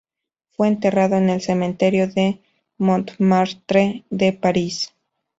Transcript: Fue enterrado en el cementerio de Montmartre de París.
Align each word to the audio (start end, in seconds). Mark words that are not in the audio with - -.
Fue 0.49 0.67
enterrado 0.67 1.15
en 1.17 1.29
el 1.29 1.41
cementerio 1.41 2.07
de 2.07 2.41
Montmartre 2.79 4.03
de 4.09 4.33
París. 4.33 4.95